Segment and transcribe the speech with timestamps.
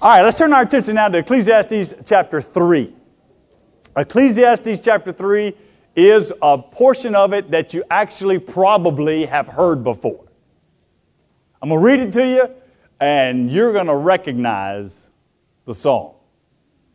[0.00, 2.94] All right, let's turn our attention now to Ecclesiastes chapter 3.
[3.96, 5.52] Ecclesiastes chapter 3
[5.96, 10.24] is a portion of it that you actually probably have heard before.
[11.60, 12.48] I'm going to read it to you,
[13.00, 15.10] and you're going to recognize
[15.64, 16.14] the song.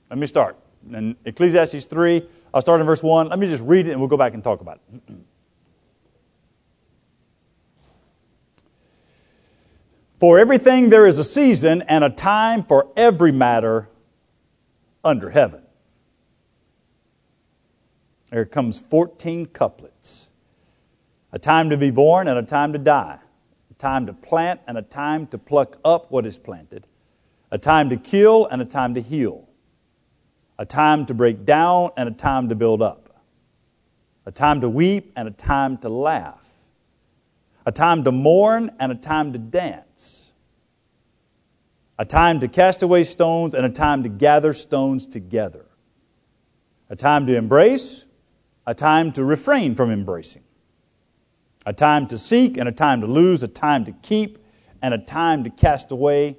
[0.09, 0.55] Let me start.
[0.89, 3.27] In Ecclesiastes 3, I'll start in verse 1.
[3.27, 5.13] Let me just read it, and we'll go back and talk about it.
[10.23, 13.89] For everything there is a season and a time for every matter
[15.03, 15.63] under heaven.
[18.31, 20.29] There comes 14 couplets.
[21.34, 23.20] A time to be born and a time to die.
[23.70, 26.87] A time to plant and a time to pluck up what is planted.
[27.51, 29.49] A time to kill and a time to heal.
[30.57, 33.21] A time to break down and a time to build up.
[34.26, 36.43] A time to weep and a time to laugh
[37.65, 39.92] a time to mourn and a time to dance,
[41.97, 45.65] a time to cast away stones and a time to gather stones together,
[46.90, 48.05] a time to embrace,
[48.65, 50.43] a time to refrain from embracing,
[51.65, 54.40] a time to seek and a time to lose, a time to keep
[54.81, 56.37] and a time to cast away,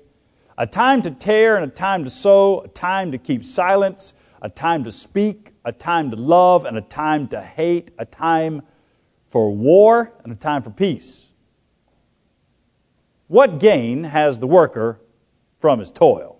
[0.58, 4.48] a time to tear and a time to sow, a time to keep silence, a
[4.48, 8.62] time to speak, a time to love and a time to hate, a time
[9.26, 11.30] for war and a time for peace.
[13.28, 15.00] What gain has the worker
[15.64, 16.38] from his toil?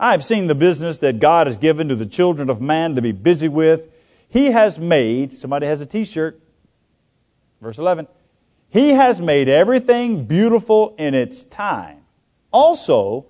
[0.00, 3.00] I have seen the business that God has given to the children of man to
[3.00, 3.86] be busy with.
[4.28, 6.40] He has made, somebody has a t shirt,
[7.60, 8.08] verse 11,
[8.70, 11.98] He has made everything beautiful in its time.
[12.50, 13.26] Also,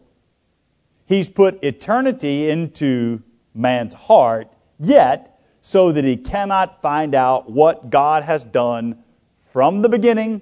[1.05, 8.23] He's put eternity into man's heart, yet so that he cannot find out what God
[8.23, 9.05] has done
[9.43, 10.41] from the beginning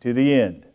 [0.00, 0.66] to the end.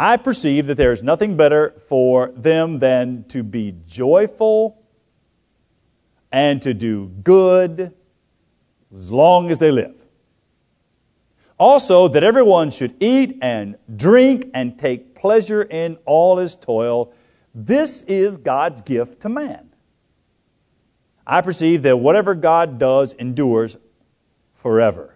[0.00, 4.82] I perceive that there is nothing better for them than to be joyful
[6.32, 7.92] and to do good
[8.94, 10.02] as long as they live.
[11.58, 17.12] Also, that everyone should eat and drink and take pleasure in all his toil.
[17.54, 19.68] This is God's gift to man.
[21.26, 23.76] I perceive that whatever God does endures
[24.54, 25.14] forever.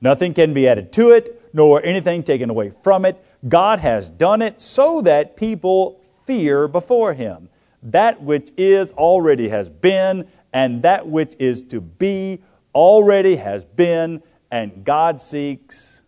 [0.00, 3.20] Nothing can be added to it, nor anything taken away from it.
[3.48, 7.48] God has done it so that people fear before Him.
[7.82, 12.42] That which is already has been, and that which is to be
[12.74, 16.02] already has been, and God seeks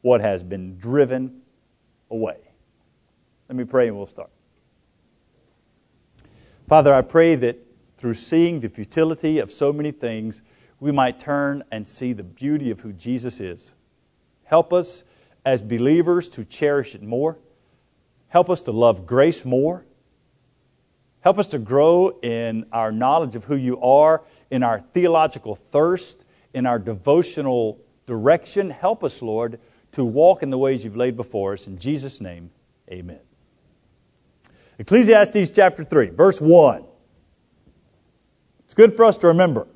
[0.00, 1.42] what has been driven
[2.10, 2.38] away.
[3.48, 4.30] Let me pray and we'll start.
[6.68, 7.58] Father, I pray that
[7.96, 10.42] through seeing the futility of so many things,
[10.80, 13.74] we might turn and see the beauty of who Jesus is.
[14.44, 15.04] Help us
[15.44, 17.38] as believers to cherish it more.
[18.28, 19.84] Help us to love grace more.
[21.20, 26.24] Help us to grow in our knowledge of who you are, in our theological thirst,
[26.52, 28.70] in our devotional direction.
[28.70, 29.58] Help us, Lord,
[29.92, 31.66] to walk in the ways you've laid before us.
[31.66, 32.50] In Jesus' name,
[32.90, 33.20] amen.
[34.78, 36.84] Ecclesiastes chapter 3, verse 1.
[38.64, 39.66] It's good for us to remember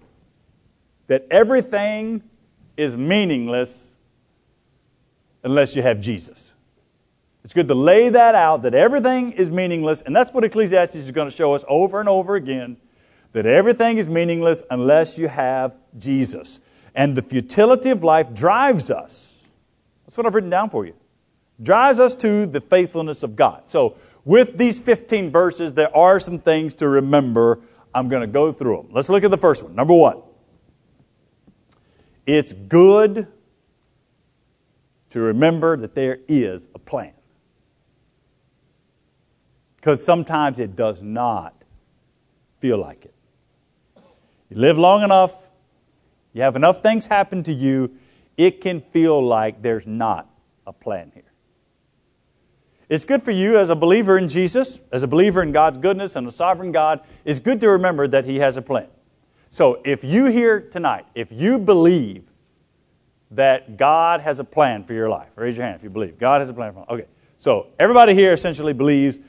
[1.07, 2.23] that everything
[2.77, 3.96] is meaningless
[5.43, 6.55] unless you have Jesus.
[7.45, 11.11] It's good to lay that out that everything is meaningless, and that's what Ecclesiastes is
[11.13, 12.77] going to show us over and over again
[13.37, 16.59] that everything is meaningless unless you have Jesus.
[16.95, 19.51] And the futility of life drives us.
[20.07, 20.95] That's what I've written down for you.
[21.63, 23.65] Drives us to the faithfulness of God.
[23.67, 27.61] So, with these 15 verses, there are some things to remember.
[27.95, 28.89] I'm going to go through them.
[28.91, 29.75] Let's look at the first one.
[29.75, 30.23] Number one.
[32.25, 33.29] It's good
[35.11, 37.13] to remember that there is a plan.
[39.77, 41.65] Because sometimes it does not
[42.61, 43.15] feel like it.
[44.51, 45.49] You live long enough,
[46.33, 47.97] you have enough things happen to you,
[48.37, 50.29] it can feel like there's not
[50.67, 51.23] a plan here.
[52.89, 56.15] It's good for you as a believer in Jesus, as a believer in God's goodness
[56.15, 58.87] and a sovereign God, it's good to remember that He has a plan.
[59.49, 62.25] So if you here tonight, if you believe
[63.33, 66.19] that God has a plan for your life, raise your hand if you believe.
[66.19, 66.91] God has a plan for life.
[66.91, 67.07] Okay.
[67.37, 69.21] So everybody here essentially believes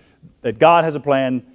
[0.41, 1.45] that God has a plan.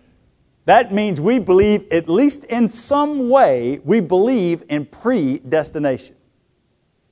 [0.64, 6.16] That means we believe, at least in some way, we believe in predestination.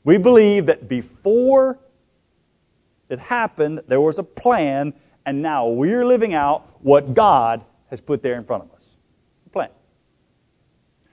[0.04, 1.78] We believe that before
[3.08, 4.94] it happened, there was a plan,
[5.26, 8.96] and now we're living out what God has put there in front of us.
[9.52, 9.68] plan.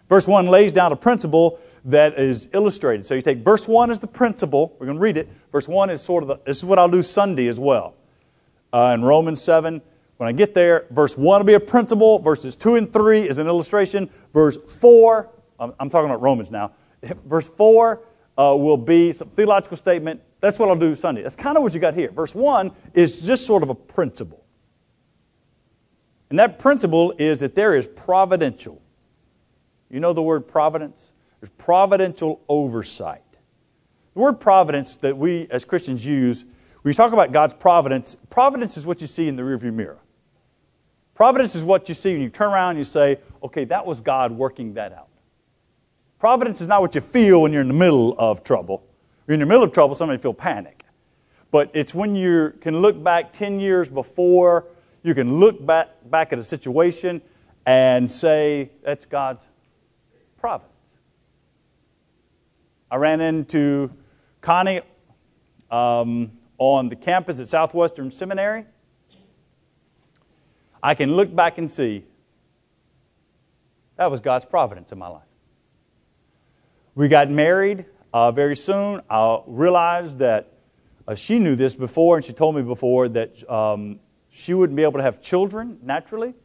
[0.08, 3.06] Verse 1 lays down a principle that is illustrated.
[3.06, 4.76] So you take verse 1 as the principle.
[4.78, 5.30] We're going to read it.
[5.52, 7.96] Verse 1 is sort of the, this is what I'll do Sunday as well.
[8.74, 9.82] uh, in Romans 7.
[10.18, 13.38] When I get there, verse 1 will be a principle, verses 2 and 3 is
[13.38, 15.30] an illustration, verse 4,
[15.60, 16.72] I'm, I'm talking about Romans now,
[17.26, 18.02] verse 4
[18.38, 20.22] uh, will be some theological statement.
[20.40, 21.24] That's what I'll do Sunday.
[21.24, 22.12] That's kind of what you got here.
[22.12, 24.44] Verse 1 is just sort of a principle.
[26.30, 28.82] And that principle is that there is providential.
[29.90, 31.14] You know the word providence?
[31.40, 33.22] There's providential oversight.
[34.14, 36.46] The word providence that we as Christians use,
[36.84, 40.00] you talk about God's providence, providence is what you see in the rearview mirror.
[41.14, 44.00] Providence is what you see when you turn around and you say, okay, that was
[44.02, 45.10] God working that out.
[46.20, 48.84] Providence is not what you feel when you're in the middle of trouble.
[49.28, 50.86] You're in the middle of trouble, somebody feel panic.
[51.52, 54.66] But it's when you can look back 10 years before,
[55.04, 57.22] you can look back, back at a situation
[57.66, 59.48] and say, that's God's
[60.40, 60.77] providence.
[62.90, 63.92] I ran into
[64.42, 64.82] Connie
[65.70, 68.66] um, on the campus at Southwestern Seminary.
[70.82, 72.06] I can look back and see
[73.98, 75.24] that was God's providence in my life.
[76.96, 79.02] We got married uh, very soon.
[79.10, 80.54] I realized that
[81.08, 84.00] uh, she knew this before, and she told me before that um,
[84.30, 86.36] she wouldn't be able to have children naturally.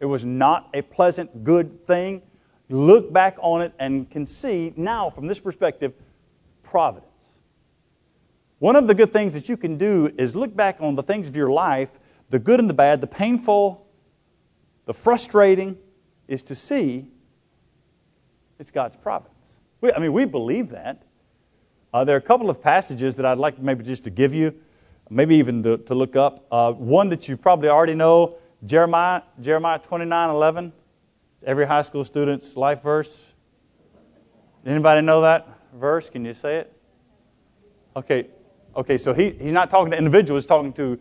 [0.00, 2.22] It was not a pleasant, good thing.
[2.68, 5.94] Look back on it and can see now, from this perspective,
[6.62, 7.08] providence.
[8.58, 11.28] One of the good things that you can do is look back on the things
[11.28, 11.98] of your life,
[12.28, 13.86] the good and the bad, the painful,
[14.84, 15.78] the frustrating,
[16.26, 17.08] is to see
[18.58, 19.54] it's God's providence.
[19.80, 21.02] We, I mean, we believe that.
[21.94, 24.54] Uh, there are a couple of passages that I'd like maybe just to give you,
[25.08, 26.46] maybe even to, to look up.
[26.50, 28.36] Uh, one that you probably already know,
[28.66, 30.72] Jeremiah, Jeremiah 29 11.
[31.44, 33.32] Every high school student's life verse.
[34.66, 36.10] Anybody know that verse?
[36.10, 36.72] Can you say it?
[37.96, 38.26] Okay,
[38.76, 38.98] okay.
[38.98, 40.98] So he, he's not talking to individuals; he's talking to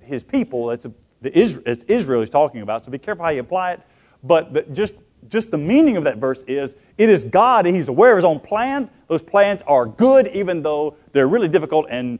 [0.00, 0.66] his people.
[0.66, 2.84] That's a, the Israel, it's Israel he's talking about.
[2.84, 3.80] So be careful how you apply it.
[4.22, 4.94] But, but just
[5.28, 8.24] just the meaning of that verse is it is God and He's aware of His
[8.24, 8.90] own plans.
[9.08, 12.18] Those plans are good, even though they're really difficult and,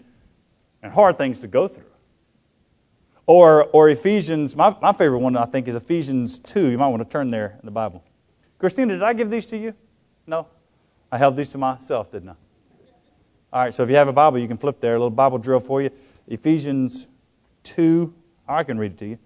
[0.82, 1.91] and hard things to go through.
[3.26, 6.70] Or, or Ephesians, my, my favorite one, I think, is Ephesians 2.
[6.70, 8.02] You might want to turn there in the Bible.
[8.58, 9.74] Christina, did I give these to you?
[10.26, 10.48] No?
[11.10, 12.34] I held these to myself, didn't I?
[13.52, 14.94] All right, so if you have a Bible, you can flip there.
[14.94, 15.90] A little Bible drill for you.
[16.26, 17.06] Ephesians
[17.64, 18.12] 2.
[18.48, 19.18] I can read it to you.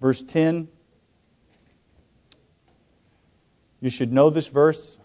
[0.00, 0.68] Verse 10
[3.80, 5.00] You should know this verse.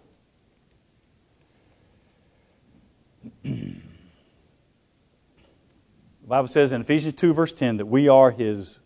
[6.28, 8.80] Bible says in Ephesians 2, verse 10, that we are his,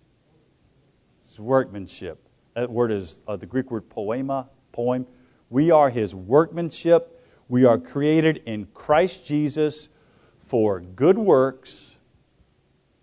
[1.27, 2.29] his workmanship.
[2.53, 5.07] That word is uh, the Greek word poema, poem.
[5.49, 7.19] We are his workmanship.
[7.47, 9.89] We are created in Christ Jesus
[10.37, 11.97] for good works.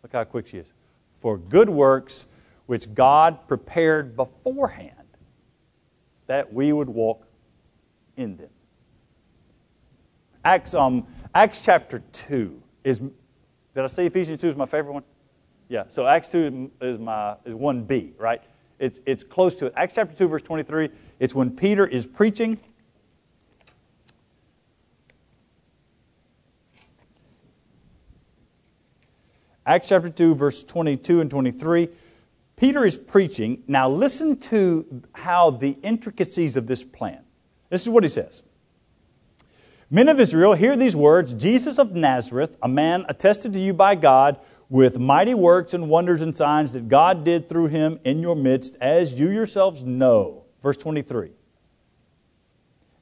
[0.05, 0.73] Look how quick she is.
[1.19, 2.27] For good works
[2.67, 4.93] which God prepared beforehand
[6.29, 7.27] that we would walk
[8.17, 8.51] in them.
[10.45, 13.01] Acts, um, Acts chapter 2 is,
[13.79, 15.05] did I say Ephesians 2 is my favorite one?
[15.69, 18.43] Yeah, so Acts 2 is, my, is 1b, right?
[18.81, 19.75] It's, it's close to it.
[19.77, 20.89] Acts chapter 2, verse 23,
[21.21, 22.59] it's when Peter is preaching.
[29.65, 31.89] Acts chapter 2, verse 22 and 23.
[32.57, 33.63] Peter is preaching.
[33.69, 37.21] Now, listen to how the intricacies of this plan.
[37.71, 38.43] This is what he says
[39.91, 43.95] Men of Israel, hear these words Jesus of Nazareth, a man attested to you by
[43.95, 48.37] God with mighty works and wonders and signs that God did through him in your
[48.37, 50.45] midst, as you yourselves know.
[50.63, 51.31] Verse 23.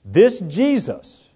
[0.05, 1.27] This Jesus,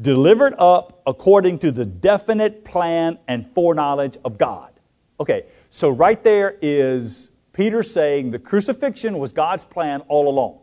[0.00, 4.72] delivered up according to the definite plan and foreknowledge of God.
[5.20, 10.60] Okay, so, right there is Peter saying the crucifixion was God's plan all along.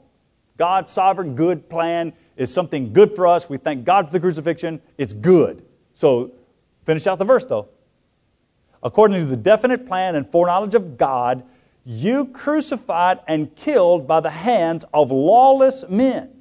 [0.57, 3.49] God's sovereign good plan is something good for us.
[3.49, 4.81] We thank God for the crucifixion.
[4.97, 5.65] It's good.
[5.93, 6.33] So,
[6.85, 7.69] finish out the verse though.
[8.83, 11.43] According to the definite plan and foreknowledge of God,
[11.85, 16.31] you crucified and killed by the hands of lawless men.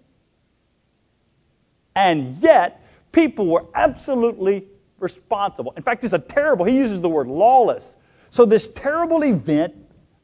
[1.95, 4.67] And yet, people were absolutely
[4.99, 5.73] responsible.
[5.77, 7.97] In fact, it's a terrible, he uses the word lawless.
[8.31, 9.75] So, this terrible event,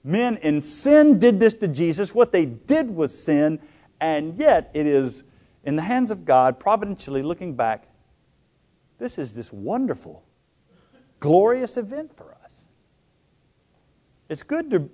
[0.02, 2.14] men in sin did this to Jesus.
[2.14, 3.60] What they did was sin,
[4.00, 5.22] and yet it is
[5.64, 7.88] in the hands of God, providentially looking back,
[8.99, 10.25] this is this wonderful,
[11.21, 12.69] glorious event for us.
[14.29, 14.90] It's good to,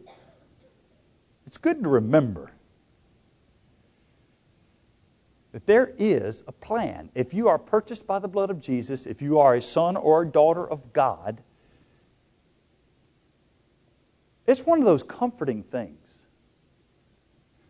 [1.47, 2.51] it's good to remember
[5.53, 7.11] that there is a plan.
[7.15, 10.23] If you are purchased by the blood of Jesus, if you are a son or
[10.23, 11.43] a daughter of God,
[14.47, 16.06] It's one of those comforting things.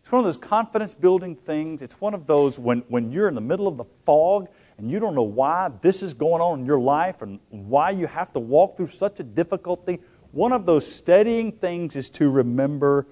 [0.07, 1.81] It's one of those confidence building things.
[1.81, 4.47] It's one of those when, when you're in the middle of the fog
[4.77, 8.07] and you don't know why this is going on in your life and why you
[8.07, 9.99] have to walk through such a difficulty.
[10.31, 13.05] One of those steadying things is to remember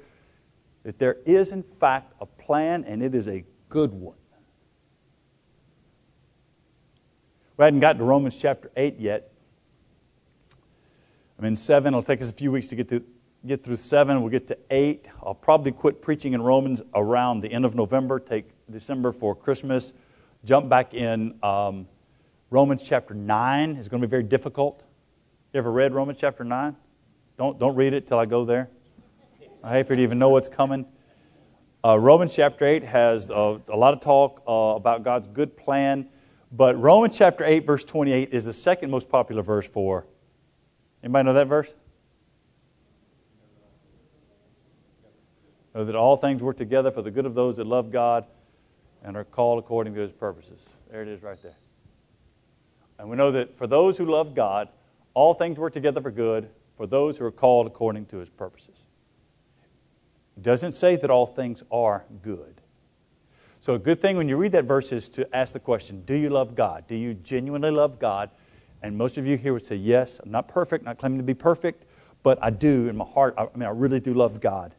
[0.83, 4.15] that there is, in fact, a plan and it is a good one.
[7.57, 9.33] We hadn't gotten to Romans chapter 8 yet.
[11.37, 11.93] I'm in 7.
[11.93, 13.03] It'll take us a few weeks to get to
[13.45, 14.21] get through 7.
[14.21, 15.07] We'll get to 8.
[15.23, 19.93] I'll probably quit preaching in Romans around the end of November, take December for Christmas,
[20.43, 21.37] jump back in.
[21.43, 21.87] Um,
[22.49, 24.83] Romans chapter 9 is going to be very difficult.
[25.53, 26.75] You ever read Romans chapter 9?
[27.37, 28.69] Don't, don't read it till I go there.
[29.63, 30.85] I hate for you to even know what's coming.
[31.83, 36.07] Uh, Romans chapter 8 has a lot of talk uh, about God's good plan,
[36.51, 40.07] but Romans chapter 8, verse 28 is the second most popular verse for.
[41.03, 41.75] Anybody know that verse?
[45.75, 48.25] Know that all things work together for the good of those that love God
[49.03, 50.65] and are called according to his purposes.
[50.89, 51.57] There it is right there.
[52.97, 54.69] And we know that for those who love God,
[55.13, 58.85] all things work together for good for those who are called according to his purposes.
[60.37, 62.61] It doesn't say that all things are good.
[63.59, 66.13] So, a good thing when you read that verse is to ask the question Do
[66.13, 66.87] you love God?
[66.87, 68.29] Do you genuinely love God?
[68.81, 71.33] And most of you here would say, Yes, I'm not perfect, not claiming to be
[71.33, 71.83] perfect,
[72.23, 73.33] but I do in my heart.
[73.37, 74.73] I mean, I really do love God.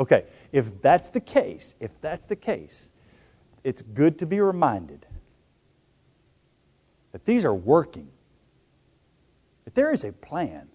[0.00, 2.90] Okay, if that's the case, if that's the case,
[3.64, 5.06] it's good to be reminded
[7.12, 8.08] that these are working,
[9.64, 10.68] that there is a plan.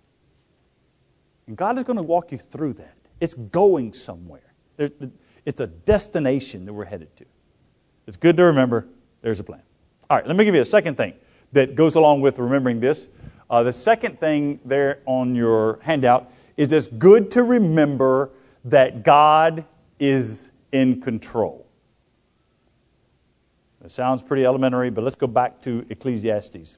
[1.47, 2.95] And God is going to walk you through that.
[3.19, 4.53] It's going somewhere.
[4.77, 7.25] it's a destination that we're headed to.
[8.07, 8.87] It's good to remember
[9.21, 9.61] there's a plan.
[10.09, 11.13] All right, let me give you a second thing
[11.53, 13.07] that goes along with remembering this.
[13.49, 18.31] Uh, the second thing there on your handout is it's good to remember
[18.65, 19.65] that God
[19.99, 21.67] is in control.
[23.83, 26.77] It sounds pretty elementary, but let's go back to Ecclesiastes.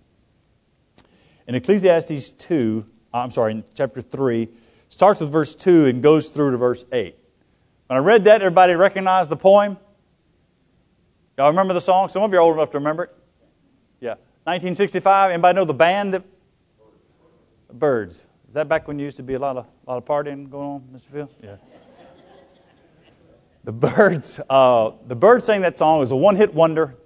[1.48, 4.50] In Ecclesiastes 2, uh, I'm sorry, in chapter 3,
[4.90, 7.16] starts with verse 2 and goes through to verse 8.
[7.88, 9.78] When I read that, everybody recognized the poem?
[11.38, 12.10] Y'all remember the song?
[12.10, 13.16] Some of you are old enough to remember it.
[14.00, 14.16] Yeah.
[14.46, 15.32] 1965.
[15.32, 16.24] Anybody know the band that?
[17.72, 18.26] Byrds.
[18.48, 20.50] Is that back when you used to be a lot of, a lot of partying
[20.50, 21.12] going on, Mr.
[21.12, 21.30] Phil?
[21.44, 21.56] Yeah.
[23.66, 25.98] The Byrds, uh, the Byrds sang that song.
[25.98, 26.98] It was a one hit wonder.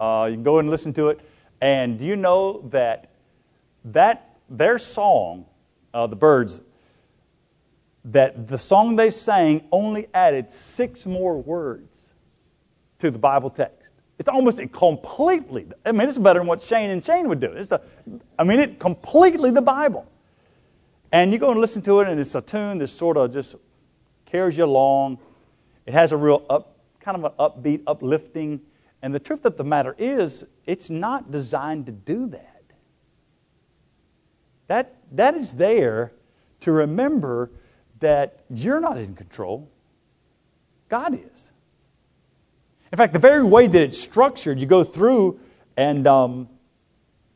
[0.00, 1.20] Uh, you can go and listen to it.
[1.60, 3.12] And do you know that,
[3.84, 5.46] that their song,
[5.94, 6.60] uh, the Byrds,
[8.06, 12.12] that the song they sang only added six more words
[12.98, 13.92] to the Bible text?
[14.18, 17.52] It's almost completely, I mean, it's better than what Shane and Shane would do.
[17.52, 17.80] It's a,
[18.36, 20.10] I mean, it's completely the Bible.
[21.12, 23.54] And you go and listen to it, and it's a tune that sort of just
[24.26, 25.20] carries you along.
[25.86, 28.60] It has a real up, kind of an upbeat, uplifting.
[29.02, 32.62] And the truth of the matter is, it's not designed to do that.
[34.66, 36.12] That, that is there
[36.60, 37.50] to remember
[38.00, 39.68] that you're not in control,
[40.88, 41.52] God is.
[42.90, 45.40] In fact, the very way that it's structured, you go through
[45.76, 46.48] and um,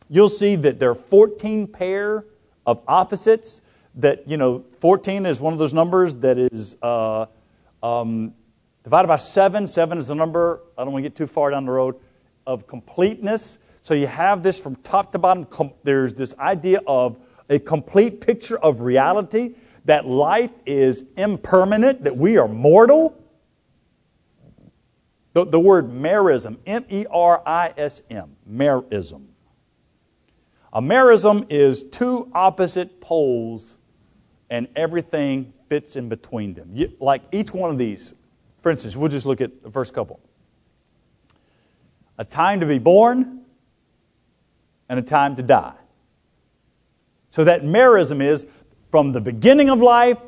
[0.08, 2.24] you'll see that there are 14 pair
[2.66, 3.62] of opposites.
[3.96, 7.26] That, you know, 14 is one of those numbers that is uh,
[7.82, 8.34] um,
[8.88, 11.66] Divided by 7, 7 is the number, I don't want to get too far down
[11.66, 11.96] the road,
[12.46, 13.58] of completeness.
[13.82, 15.44] So you have this from top to bottom.
[15.44, 17.18] Com- there's this idea of
[17.50, 23.22] a complete picture of reality, that life is impermanent, that we are mortal.
[25.34, 29.26] The, the word merism, M E R I S M, merism.
[30.72, 33.77] A merism is two opposite poles,
[34.50, 36.70] and everything fits in between them.
[36.72, 38.14] You, like each one of these
[38.62, 40.20] for instance, we'll just look at the first couple
[42.20, 43.42] a time to be born
[44.88, 45.76] and a time to die.
[47.28, 48.44] So that merism is
[48.90, 50.18] from the beginning of life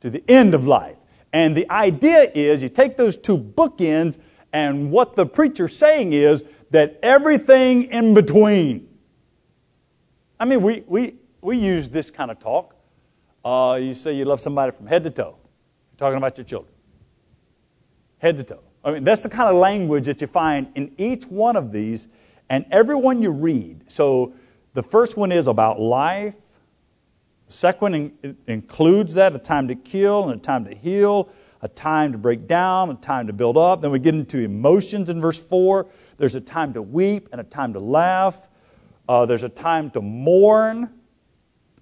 [0.00, 0.96] to the end of life.
[1.32, 4.18] And the idea is you take those two bookends,
[4.52, 8.88] and what the preacher's saying is that everything in between.
[10.38, 12.74] I mean, we, we, we use this kind of talk.
[13.44, 15.36] Uh, you say you love somebody from head to toe.
[15.92, 16.74] You're talking about your children
[18.24, 18.60] head to toe.
[18.82, 22.08] I mean, that's the kind of language that you find in each one of these
[22.48, 23.90] and every one you read.
[23.90, 24.32] So
[24.72, 26.34] the first one is about life.
[27.46, 31.28] The second one includes that a time to kill and a time to heal,
[31.60, 33.82] a time to break down, a time to build up.
[33.82, 35.86] Then we get into emotions in verse 4.
[36.16, 38.48] There's a time to weep and a time to laugh.
[39.06, 40.88] Uh, there's a time to mourn,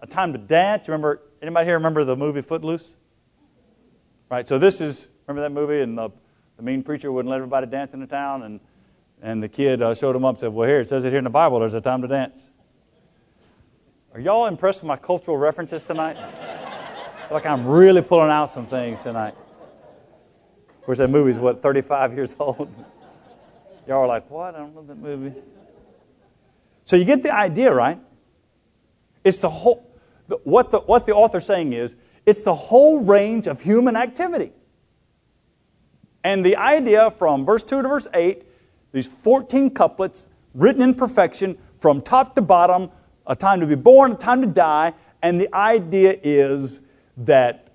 [0.02, 0.88] a time to dance.
[0.88, 2.94] Remember, Anybody here remember the movie Footloose?
[4.30, 5.82] Right, so this is, remember that movie?
[5.82, 6.10] And the,
[6.56, 8.44] the mean preacher wouldn't let everybody dance in the town.
[8.44, 8.60] And,
[9.20, 11.18] and the kid uh, showed him up and said, Well, here, it says it here
[11.18, 12.48] in the Bible, there's a time to dance.
[14.14, 16.16] Are y'all impressed with my cultural references tonight?
[17.30, 19.34] like I'm really pulling out some things tonight.
[20.78, 22.72] Of course, that movie's what, 35 years old?
[23.88, 24.54] Y'all are like, What?
[24.54, 25.34] I don't know that movie.
[26.84, 27.98] So you get the idea, right?
[29.24, 29.91] It's the whole,
[30.44, 31.96] what the, what the author's saying is,
[32.26, 34.52] it's the whole range of human activity.
[36.24, 38.44] And the idea from verse 2 to verse 8,
[38.92, 42.90] these 14 couplets written in perfection from top to bottom,
[43.26, 46.80] a time to be born, a time to die, and the idea is
[47.16, 47.68] that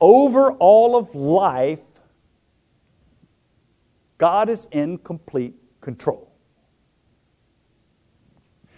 [0.00, 1.80] over all of life,
[4.18, 6.33] God is in complete control.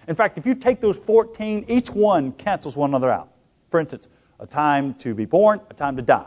[0.09, 3.29] In fact, if you take those 14, each one cancels one another out.
[3.71, 4.09] For instance,
[4.39, 6.27] a time to be born, a time to die.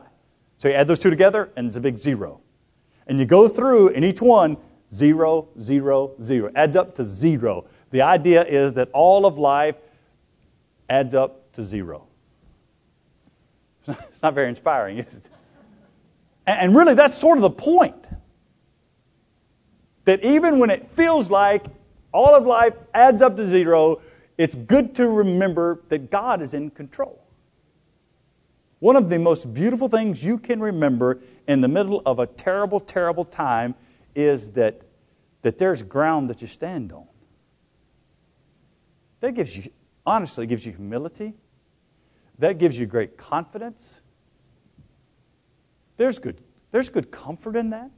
[0.58, 2.42] So you add those two together, and it's a big zero.
[3.08, 4.58] And you go through, and each one,
[4.92, 7.66] zero, zero, zero, adds up to zero.
[7.92, 9.76] The idea is that all of life
[10.90, 12.08] adds up to zero.
[13.88, 15.30] It's not very inspiring, is it?
[16.46, 18.08] And really, that's sort of the point.
[20.06, 21.66] That even when it feels like
[22.12, 24.02] all of life adds up to zero,
[24.38, 27.22] it's good to remember that God is in control.
[28.80, 32.80] One of the most beautiful things you can remember in the middle of a terrible,
[32.80, 33.76] terrible time
[34.16, 34.82] is that,
[35.42, 37.06] that there's ground that you stand on.
[39.20, 39.70] That gives you,
[40.06, 41.34] honestly, gives you humility.
[42.38, 44.02] That gives you great confidence.
[45.98, 47.92] There's good, there's good comfort in that.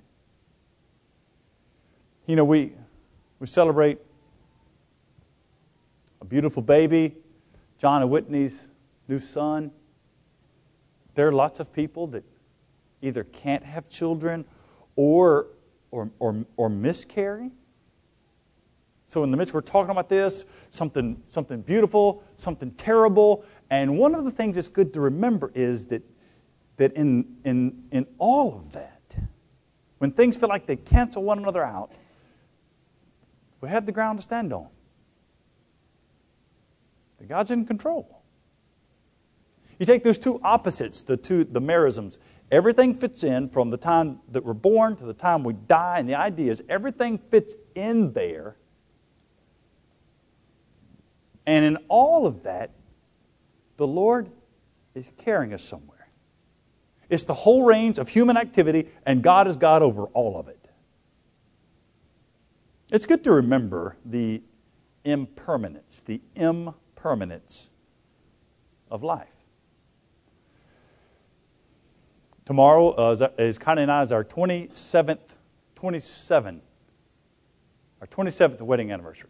[2.26, 2.74] You know, we,
[3.42, 3.98] we celebrate
[6.22, 7.16] a beautiful baby,
[7.80, 8.70] John and Whitney's
[9.08, 9.72] new son.
[11.16, 12.24] There are lots of people that
[13.02, 14.46] either can't have children
[14.96, 15.48] or,
[15.90, 17.50] or, or, or miscarry.
[19.08, 23.44] So, in the midst, we're talking about this something, something beautiful, something terrible.
[23.72, 26.04] And one of the things that's good to remember is that,
[26.78, 29.16] that in, in, in all of that,
[29.98, 31.92] when things feel like they cancel one another out,
[33.62, 34.68] we have the ground to stand on.
[37.20, 38.22] That God's in control.
[39.78, 42.18] You take those two opposites, the two the merisms.
[42.52, 46.10] Everything fits in from the time that we're born to the time we die, and
[46.10, 48.58] the idea is everything fits in there.
[51.46, 52.72] And in all of that,
[53.78, 54.30] the Lord
[54.94, 56.10] is carrying us somewhere.
[57.10, 60.61] It's the whole range of human activity, and God is God over all of it.
[62.92, 64.44] It's good to remember the
[65.06, 67.70] impermanence, the impermanence
[68.90, 69.30] of life.
[72.44, 75.36] Tomorrow uh, is Connie and I's our 27th,
[75.76, 76.62] 27,
[78.02, 79.30] our 27th wedding anniversary.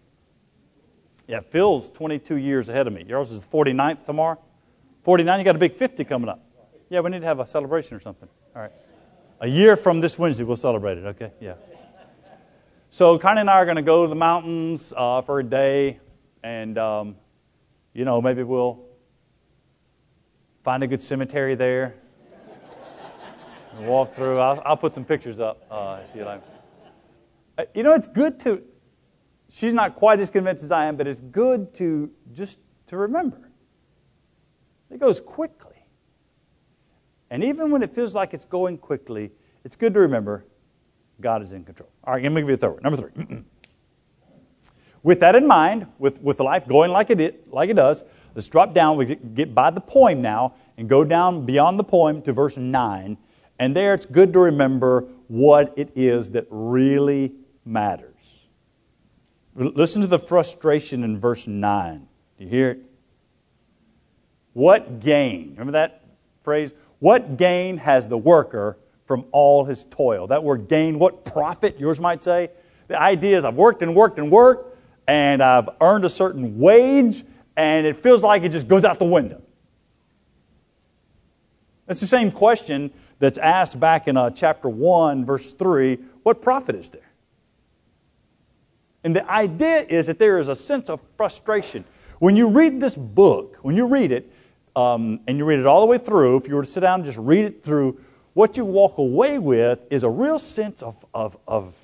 [1.27, 3.05] Yeah, Phil's 22 years ahead of me.
[3.07, 4.39] Yours is the 49th tomorrow.
[5.03, 6.43] 49, you got a big 50 coming up.
[6.89, 8.27] Yeah, we need to have a celebration or something.
[8.55, 8.71] All right.
[9.39, 11.31] A year from this Wednesday, we'll celebrate it, okay?
[11.39, 11.53] Yeah.
[12.93, 16.01] So Connie and I are going to go to the mountains uh, for a day,
[16.43, 17.15] and, um,
[17.93, 18.83] you know, maybe we'll
[20.61, 21.95] find a good cemetery there
[23.77, 24.39] and walk through.
[24.39, 26.41] I'll, I'll, put some pictures up uh, if you like.
[27.57, 28.61] Uh, you know, it's good to.
[29.47, 33.51] She's not quite as convinced as I am, but it's good to just to remember.
[34.89, 35.87] It goes quickly.
[37.29, 39.31] And even when it feels like it's going quickly,
[39.63, 40.45] it's good to remember
[41.21, 41.89] God is in control.
[42.03, 42.83] All right, let me give you a third one.
[42.83, 43.43] Number three.
[45.03, 48.03] with that in mind, with, with life going like it, like it does,
[48.35, 48.97] let's drop down.
[48.97, 53.17] We get by the poem now and go down beyond the poem to verse 9
[53.61, 58.47] and there it's good to remember what it is that really matters.
[59.53, 62.07] Listen to the frustration in verse 9.
[62.39, 62.79] Do you hear it?
[64.53, 65.51] What gain?
[65.51, 66.03] Remember that
[66.41, 66.73] phrase?
[66.97, 68.79] What gain has the worker
[69.11, 70.27] from all his toil?
[70.27, 72.49] That word gain, what profit, yours might say?
[72.87, 77.25] The idea is I've worked and worked and worked, and I've earned a certain wage,
[77.57, 79.41] and it feels like it just goes out the window.
[81.89, 86.75] It's the same question that's asked back in uh, chapter 1, verse 3 what profit
[86.75, 87.11] is there?
[89.03, 91.83] And the idea is that there is a sense of frustration.
[92.19, 94.31] When you read this book, when you read it,
[94.73, 97.01] um, and you read it all the way through, if you were to sit down
[97.01, 97.99] and just read it through,
[98.33, 101.75] what you walk away with is a real sense of, of, of,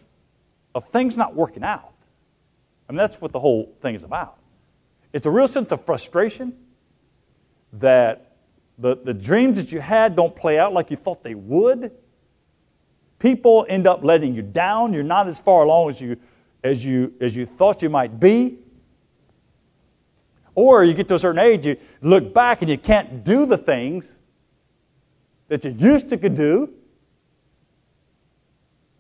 [0.74, 1.94] of things not working out.
[2.88, 4.38] I mean, that's what the whole thing is about.
[5.12, 6.56] It's a real sense of frustration
[7.74, 8.36] that
[8.78, 11.92] the, the dreams that you had don't play out like you thought they would.
[13.20, 14.94] People end up letting you down.
[14.94, 16.18] You're not as far along as you,
[16.64, 18.60] as you, as you thought you might be.
[20.56, 23.58] Or you get to a certain age, you look back and you can't do the
[23.58, 24.18] things
[25.48, 26.74] that you used to could do.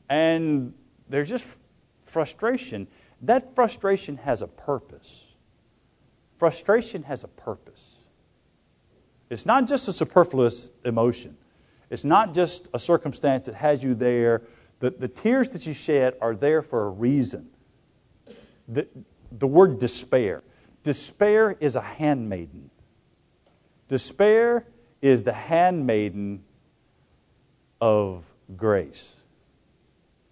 [0.10, 0.74] And
[1.10, 1.60] there's just
[2.04, 2.88] frustration.
[3.22, 5.34] That frustration has a purpose.
[6.38, 7.98] Frustration has a purpose.
[9.30, 11.36] It's not just a superfluous emotion.
[11.90, 14.44] It's not just a circumstance that has you there.
[14.80, 17.50] The, the tears that you shed are there for a reason.
[18.68, 18.88] The,
[19.32, 20.44] the word despair.
[20.84, 22.70] Despair is a handmaiden.
[23.88, 24.68] Despair
[25.02, 26.44] is the handmaiden
[27.80, 29.16] of grace.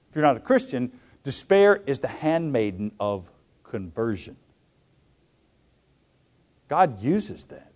[0.10, 0.91] If you're not a Christian,
[1.23, 3.32] despair is the handmaiden of
[3.63, 4.38] conversion.
[6.67, 7.71] God uses that.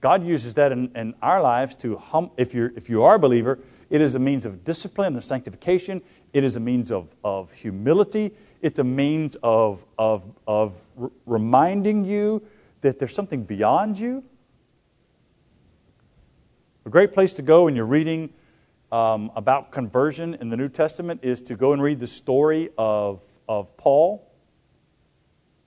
[0.00, 3.18] God uses that in, in our lives to, hum, if, you're, if you are a
[3.18, 3.58] believer,
[3.90, 6.00] it is a means of discipline and sanctification.
[6.32, 8.32] It is a means of, of humility.
[8.62, 10.82] It's a means of, of, of
[11.26, 12.42] reminding you
[12.80, 14.24] that there's something beyond you.
[16.86, 18.30] A great place to go when you're reading
[18.90, 23.22] um, about conversion in the New Testament is to go and read the story of,
[23.46, 24.26] of Paul,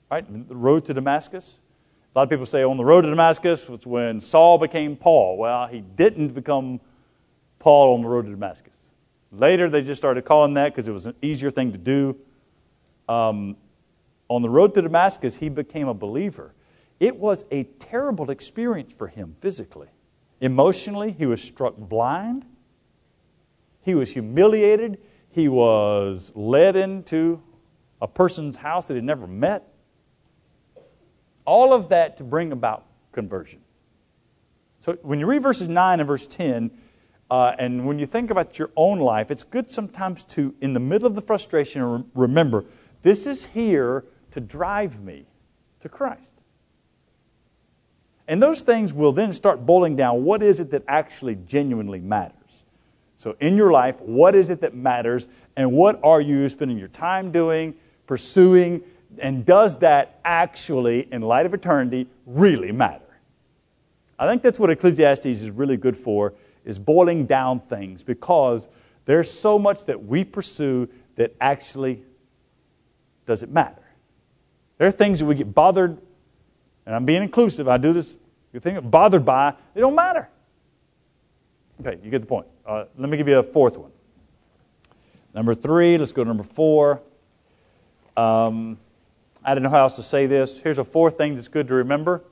[0.10, 0.26] right?
[0.48, 1.60] The road to Damascus.
[2.16, 5.38] A lot of people say on the road to Damascus was when Saul became Paul.
[5.38, 6.80] Well, he didn't become
[7.60, 8.90] Paul on the road to Damascus.
[9.32, 12.18] Later, they just started calling that because it was an easier thing to do.
[13.08, 13.56] Um,
[14.30, 16.56] on the road to Damascus, he became a believer.
[17.00, 19.90] It was a terrible experience for him physically.
[20.44, 22.44] Emotionally, he was struck blind.
[23.80, 24.98] He was humiliated.
[25.30, 27.42] He was led into
[28.02, 29.74] a person's house that he'd never met.
[31.46, 33.62] All of that to bring about conversion.
[34.82, 36.72] So when you read verses 9 and verse 10,
[37.32, 40.80] uh, and when you think about your own life, it's good sometimes to, in the
[40.82, 42.66] middle of the frustration, remember
[43.02, 45.26] this is here to drive me
[45.80, 46.33] to Christ.
[48.28, 52.64] And those things will then start boiling down what is it that actually genuinely matters.
[53.16, 56.88] So, in your life, what is it that matters, and what are you spending your
[56.88, 57.76] time doing,
[58.08, 58.82] pursuing,
[59.20, 63.04] and does that actually, in light of eternity, really matter?
[64.18, 66.34] I think that's what Ecclesiastes is really good for,
[66.66, 68.68] is boiling down things, because
[69.06, 72.04] there's so much that we pursue that actually
[73.26, 73.84] doesn't matter.
[74.78, 75.98] There are things that we get bothered,
[76.86, 78.18] and I'm being inclusive, I do this,
[78.52, 80.30] you think bothered by, they don't matter.
[81.80, 82.48] Okay, you get the point.
[82.66, 83.92] Uh, let me give you a fourth one.
[85.34, 87.02] Number three, let's go to number four.
[88.16, 88.78] Um,
[89.44, 90.62] I don't know how else to say this.
[90.62, 92.24] Here's a fourth thing that's good to remember.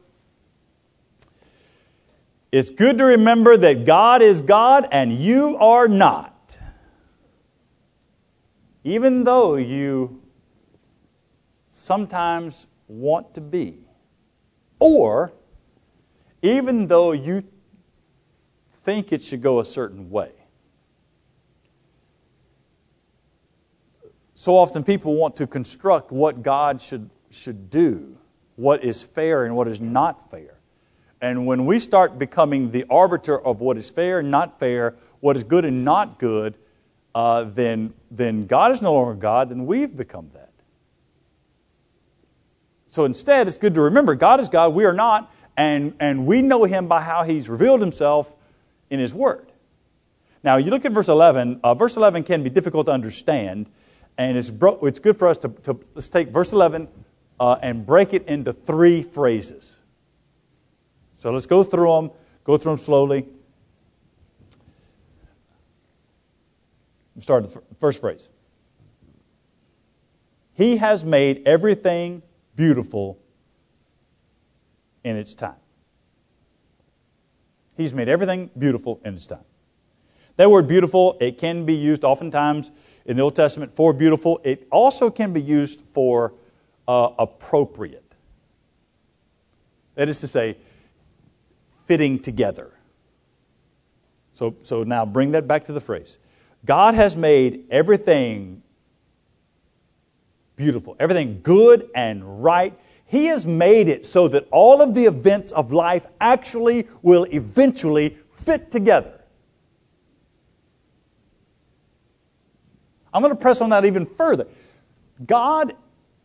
[2.51, 6.57] It's good to remember that God is God and you are not.
[8.83, 10.21] Even though you
[11.67, 13.79] sometimes want to be,
[14.81, 15.31] or
[16.41, 17.43] even though you
[18.81, 20.31] think it should go a certain way.
[24.33, 28.17] So often people want to construct what God should, should do,
[28.55, 30.57] what is fair and what is not fair.
[31.21, 35.35] And when we start becoming the arbiter of what is fair and not fair, what
[35.35, 36.57] is good and not good,
[37.13, 40.40] uh, then, then God is no longer God, then we've become that.
[42.91, 46.41] So instead, it's good to remember God is God, we are not, and, and we
[46.41, 48.36] know Him by how He's revealed Himself
[48.89, 49.49] in His Word.
[50.43, 53.67] Now, you look at verse 11, uh, verse 11 can be difficult to understand
[54.17, 56.89] and it's, bro- it's good for us to, to let's take verse 11
[57.39, 59.77] uh, and break it into three phrases.
[61.17, 62.12] So let's go through them,
[62.43, 63.25] go through them slowly.
[67.19, 68.30] Start the first phrase.
[70.54, 72.21] He has made everything
[72.55, 73.19] beautiful
[75.03, 75.55] in its time.
[77.77, 79.43] He's made everything beautiful in its time.
[80.37, 82.71] That word beautiful, it can be used oftentimes
[83.05, 84.39] in the Old Testament for beautiful.
[84.43, 86.33] It also can be used for
[86.87, 88.15] uh, appropriate.
[89.95, 90.57] That is to say,
[91.85, 92.71] fitting together.
[94.33, 96.17] So, so now bring that back to the phrase.
[96.65, 98.63] God has made everything
[100.62, 102.78] beautiful, everything good and right.
[103.08, 108.15] He has made it so that all of the events of life actually will eventually
[108.36, 109.21] fit together.
[113.12, 114.45] I'm going to press on that even further.
[115.26, 115.76] God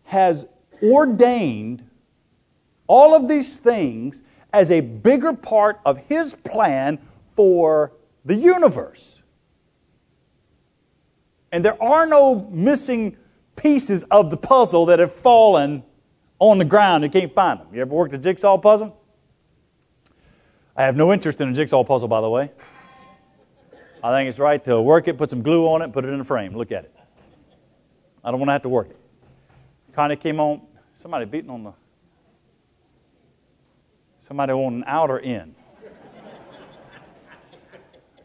[0.05, 0.47] has
[0.83, 1.89] ordained
[2.87, 4.23] all of these things
[4.53, 6.99] as a bigger part of His plan
[7.35, 7.95] for
[8.27, 9.23] the universe.
[11.51, 13.17] And there are no missing
[13.57, 15.83] pieces of the puzzle that have fallen
[16.39, 17.03] on the ground.
[17.03, 17.69] You can't find them.
[17.73, 18.97] You ever worked a jigsaw puzzle?
[20.77, 22.51] I have no interest in a jigsaw puzzle, by the way.
[24.05, 26.21] I think it's right to work it, put some glue on it, put it in
[26.21, 26.55] a frame.
[26.55, 26.95] Look at it.
[28.23, 28.99] I don't want to have to work it.
[29.93, 30.61] Connie came on,
[30.95, 31.73] somebody beating on the,
[34.19, 35.55] somebody on an outer end.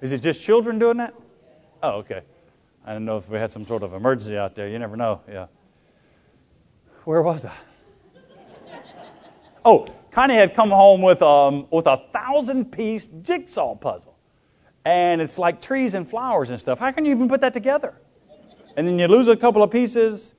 [0.02, 1.14] Is it just children doing that?
[1.82, 2.22] Oh, okay.
[2.86, 4.68] I didn't know if we had some sort of emergency out there.
[4.68, 5.22] You never know.
[5.30, 5.48] Yeah.
[7.06, 7.54] Where was I?
[9.64, 14.18] Oh, Connie had come home with, um, with a thousand piece jigsaw puzzle.
[14.84, 16.80] And it's like trees and flowers and stuff.
[16.80, 17.96] How can you even put that together?
[18.76, 20.34] And then you lose a couple of pieces.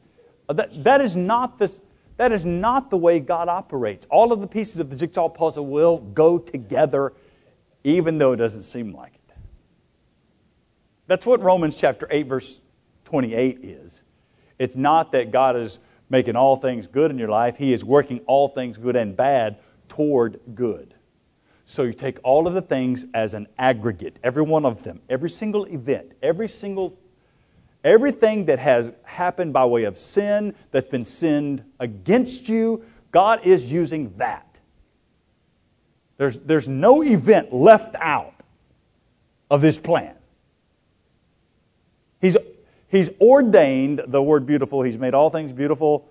[0.49, 1.73] Uh, that, that, is not the,
[2.17, 4.07] that is not the way God operates.
[4.11, 7.13] All of the pieces of the jigsaw puzzle will go together,
[7.85, 9.12] even though it doesn't seem like.
[11.07, 12.61] That's what Romans chapter 8, verse
[13.05, 14.03] 28 is.
[14.59, 18.21] It's not that God is making all things good in your life, He is working
[18.27, 20.95] all things good and bad toward good.
[21.65, 25.31] So you take all of the things as an aggregate, every one of them, every
[25.31, 26.99] single event, every single
[27.85, 33.71] everything that has happened by way of sin that's been sinned against you, God is
[33.71, 34.61] using that.
[36.17, 38.43] There's, there's no event left out
[39.51, 40.15] of this plan.
[42.23, 42.37] He's,
[42.89, 44.83] he's ordained the word beautiful.
[44.83, 46.09] He's made all things beautiful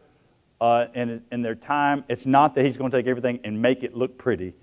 [0.59, 2.03] uh, in, in their time.
[2.09, 4.53] It's not that he's going to take everything and make it look pretty.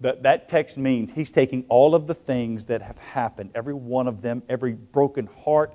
[0.00, 4.08] But that text means he's taking all of the things that have happened, every one
[4.08, 5.74] of them, every broken heart,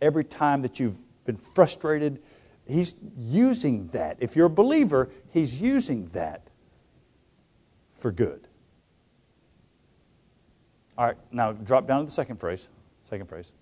[0.00, 2.22] every time that you've been frustrated.
[2.66, 4.18] He's using that.
[4.20, 6.48] If you're a believer, he's using that
[7.94, 8.46] for good.
[10.98, 12.68] All right, now drop down to the second phrase.
[13.04, 13.52] Second phrase.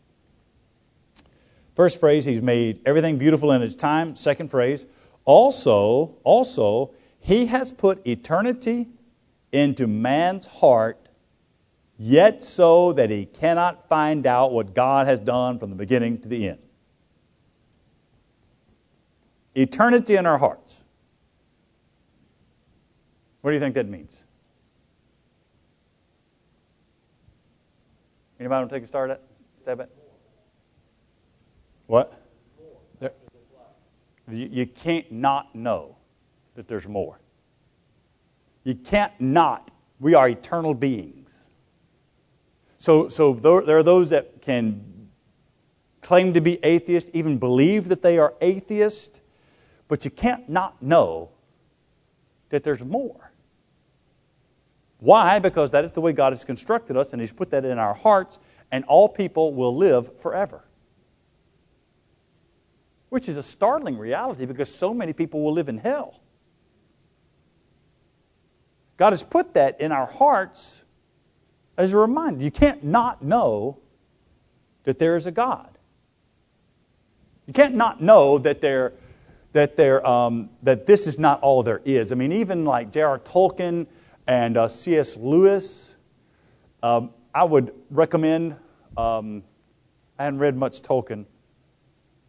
[1.76, 4.16] First phrase, he's made everything beautiful in its time.
[4.16, 4.86] Second phrase,
[5.26, 8.88] also, also, he has put eternity
[9.52, 11.10] into man's heart,
[11.98, 16.28] yet so that he cannot find out what God has done from the beginning to
[16.28, 16.58] the end.
[19.54, 20.82] Eternity in our hearts.
[23.42, 24.24] What do you think that means?
[28.40, 29.22] Anybody want to take a start at
[29.60, 29.95] stab at?
[31.86, 32.20] What?
[33.00, 33.12] There,
[34.30, 35.96] you, can't not know
[36.54, 37.20] that there's more.
[38.64, 39.70] You can't not.
[40.00, 41.50] We are eternal beings.
[42.78, 45.08] So, so there are those that can
[46.02, 49.20] claim to be atheists, even believe that they are atheist,
[49.88, 51.30] but you can't not know
[52.50, 53.32] that there's more.
[54.98, 55.38] Why?
[55.38, 57.94] Because that is the way God has constructed us, and He's put that in our
[57.94, 58.38] hearts,
[58.72, 60.65] and all people will live forever
[63.08, 66.20] which is a startling reality because so many people will live in hell.
[68.96, 70.84] God has put that in our hearts
[71.76, 72.42] as a reminder.
[72.42, 73.78] You can't not know
[74.84, 75.76] that there is a God.
[77.46, 78.94] You can't not know that there,
[79.52, 82.10] that there, um, that this is not all there is.
[82.10, 83.18] I mean, even like J.R.
[83.18, 83.86] Tolkien
[84.26, 85.16] and uh, C.S.
[85.16, 85.96] Lewis,
[86.82, 88.56] um, I would recommend.
[88.96, 89.44] Um,
[90.18, 91.26] I hadn't read much Tolkien,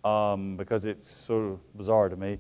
[0.08, 2.39] um, because it's sort of bizarre to me.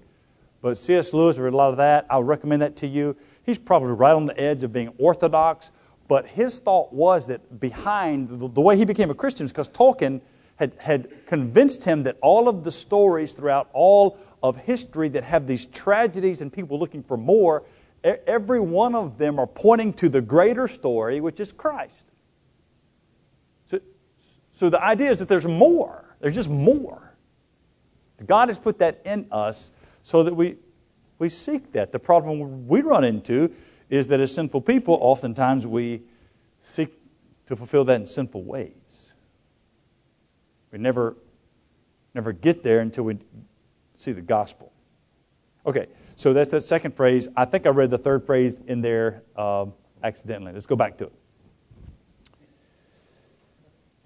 [0.61, 1.13] But C.S.
[1.13, 2.05] Lewis read a lot of that.
[2.09, 3.15] I would recommend that to you.
[3.45, 5.71] He's probably right on the edge of being orthodox,
[6.07, 9.69] but his thought was that behind the, the way he became a Christian is because
[9.69, 10.21] Tolkien
[10.55, 15.47] had, had convinced him that all of the stories throughout all of history that have
[15.47, 17.63] these tragedies and people looking for more,
[18.03, 22.05] every one of them are pointing to the greater story, which is Christ.
[23.67, 23.79] So,
[24.51, 26.15] so the idea is that there's more.
[26.19, 27.06] There's just more.
[28.25, 30.57] God has put that in us so that we,
[31.19, 31.91] we seek that.
[31.91, 33.51] The problem we run into
[33.89, 36.01] is that as sinful people, oftentimes we
[36.59, 36.93] seek
[37.45, 39.13] to fulfill that in sinful ways.
[40.71, 41.15] We never,
[42.13, 43.17] never get there until we
[43.95, 44.71] see the gospel.
[45.65, 47.27] Okay, so that's that second phrase.
[47.35, 50.51] I think I read the third phrase in there um, accidentally.
[50.53, 51.13] Let's go back to it.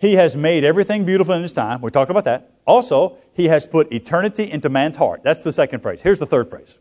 [0.01, 1.79] He has made everything beautiful in His time.
[1.79, 2.49] We talked about that.
[2.65, 5.21] Also, He has put eternity into man's heart.
[5.23, 6.01] That's the second phrase.
[6.01, 6.79] Here's the third phrase.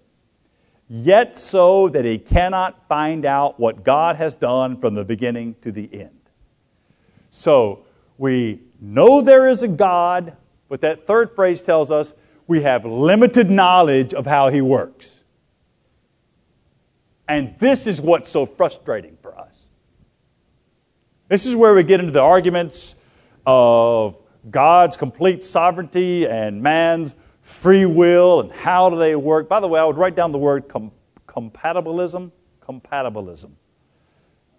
[0.88, 5.70] Yet so that he cannot find out what God has done from the beginning to
[5.70, 6.18] the end.
[7.28, 7.85] So,
[8.16, 10.37] we know there is a God,
[10.68, 12.14] but that third phrase tells us
[12.46, 15.24] we have limited knowledge of how He works.
[17.28, 19.68] And this is what's so frustrating for us.
[21.28, 22.96] This is where we get into the arguments
[23.46, 29.48] of God's complete sovereignty and man's free will and how do they work.
[29.48, 30.92] By the way, I would write down the word com-
[31.26, 32.33] compatibilism.
[32.61, 33.50] Compatibilism.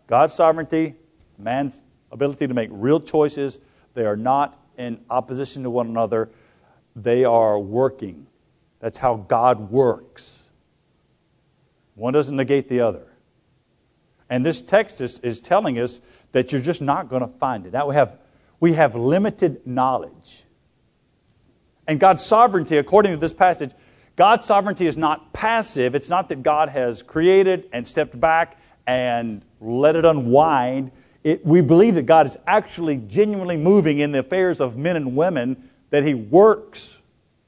[0.07, 0.95] God's sovereignty,
[1.37, 3.59] man's ability to make real choices,
[3.93, 6.29] they are not in opposition to one another.
[6.95, 8.27] They are working.
[8.79, 10.49] That's how God works.
[11.95, 13.07] One doesn't negate the other.
[14.29, 17.73] And this text is, is telling us that you're just not going to find it.
[17.73, 18.17] Now we have,
[18.61, 20.45] we have limited knowledge.
[21.87, 23.71] And God's sovereignty, according to this passage,
[24.15, 25.95] God's sovereignty is not passive.
[25.95, 30.91] It's not that God has created and stepped back and let it unwind.
[31.23, 35.15] It, we believe that God is actually genuinely moving in the affairs of men and
[35.15, 36.99] women, that He works.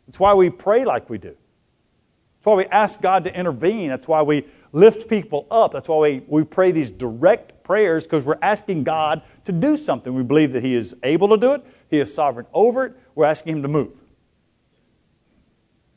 [0.08, 1.30] That's why we pray like we do.
[1.30, 3.90] That's why we ask God to intervene.
[3.90, 5.74] That's why we lift people up.
[5.74, 10.14] That's why we, we pray these direct prayers because we're asking God to do something.
[10.14, 12.96] We believe that He is able to do it, He is sovereign over it.
[13.16, 14.02] We're asking Him to move.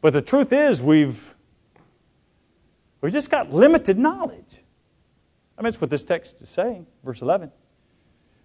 [0.00, 1.34] But the truth is, we've,
[3.00, 4.62] we've just got limited knowledge.
[5.58, 7.50] I mean, that's what this text is saying, verse 11.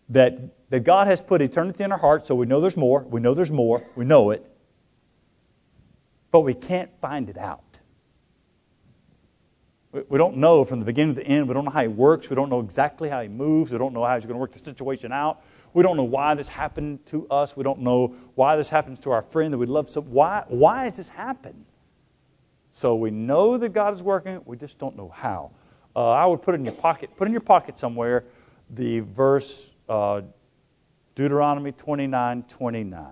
[0.10, 3.04] That, that God has put eternity in our hearts, so we know there's more.
[3.04, 3.86] We know there's more.
[3.96, 4.46] We know it.
[6.32, 7.71] But we can't find it out.
[9.92, 11.48] We, don't know from the beginning to the end.
[11.48, 12.30] We don't know how He works.
[12.30, 13.72] We don't know exactly how He moves.
[13.72, 15.44] We don't know how He's going to work the situation out.
[15.74, 17.58] We don't know why this happened to us.
[17.58, 20.02] We don't know why this happens to our friend that we love so.
[20.02, 21.66] Why, why has this happened?
[22.72, 25.52] So we know that God is working, we just don't know how.
[25.94, 28.24] Uh, I would put it in your pocket, put in your pocket somewhere
[28.70, 30.22] the verse uh,
[31.16, 33.06] Deuteronomy 29 29.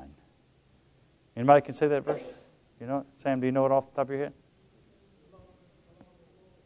[1.35, 2.23] Anybody can say that verse?
[2.79, 4.33] You know, Sam, do you know it off the top of your head?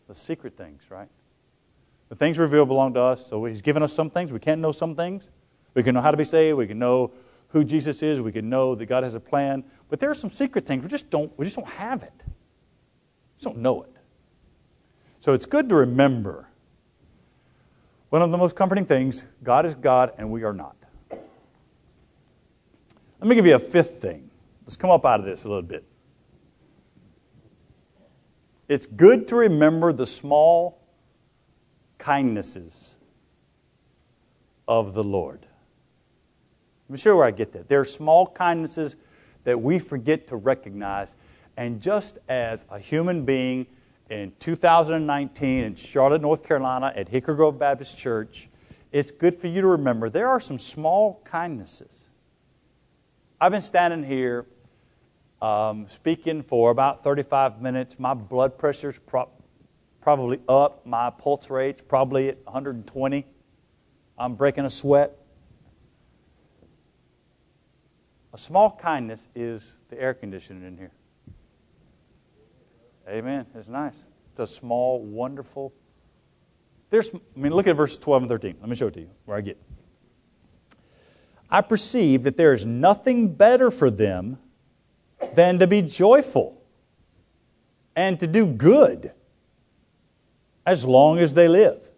[0.07, 1.09] The secret things, right?
[2.09, 3.25] The things revealed belong to us.
[3.25, 4.33] So He's given us some things.
[4.33, 5.29] We can't know some things.
[5.73, 6.57] We can know how to be saved.
[6.57, 7.11] We can know
[7.49, 8.21] who Jesus is.
[8.21, 9.63] We can know that God has a plan.
[9.89, 12.23] But there are some secret things we just don't, we just don't have it.
[12.25, 13.95] We just don't know it.
[15.19, 16.49] So it's good to remember
[18.09, 20.75] one of the most comforting things God is God and we are not.
[21.09, 24.29] Let me give you a fifth thing.
[24.65, 25.85] Let's come up out of this a little bit.
[28.67, 30.79] It's good to remember the small
[31.97, 32.97] kindnesses
[34.67, 35.45] of the Lord.
[36.89, 37.67] I'm sure where I get that.
[37.67, 38.95] There are small kindnesses
[39.43, 41.17] that we forget to recognize.
[41.57, 43.67] And just as a human being
[44.09, 48.49] in 2019 in Charlotte, North Carolina, at Hickory Grove Baptist Church,
[48.91, 52.09] it's good for you to remember there are some small kindnesses.
[53.41, 54.45] I've been standing here
[55.43, 57.99] um, speaking for about 35 minutes.
[57.99, 59.29] My blood pressure's pro-
[59.99, 60.85] probably up.
[60.85, 63.25] My pulse rate's probably at 120.
[64.17, 65.17] I'm breaking a sweat.
[68.33, 70.93] A small kindness is the air conditioning in here.
[73.09, 73.45] Amen.
[73.53, 74.05] It's nice.
[74.31, 75.73] It's a small, wonderful.
[76.89, 78.55] There's, I mean, look at verses 12 and 13.
[78.61, 79.61] Let me show it to you where I get.
[81.49, 84.39] I perceive that there is nothing better for them
[85.33, 86.61] than to be joyful
[87.95, 89.11] and to do good
[90.65, 91.89] as long as they live.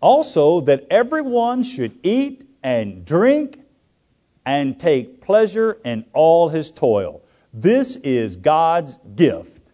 [0.00, 3.60] Also, that everyone should eat and drink
[4.46, 7.22] and take pleasure in all his toil.
[7.52, 9.72] This is God's gift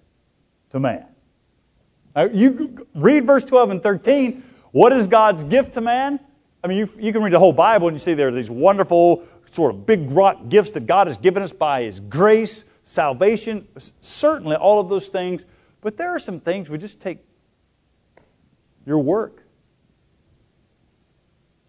[0.71, 1.07] to man.
[2.15, 4.43] Now, you read verse 12 and 13.
[4.73, 6.21] What is God's gift to man?
[6.63, 8.51] I mean, you, you can read the whole Bible and you see there are these
[8.51, 13.67] wonderful, sort of big rock gifts that God has given us by His grace, salvation,
[14.01, 15.45] certainly all of those things.
[15.81, 17.25] But there are some things we just take
[18.87, 19.45] your work,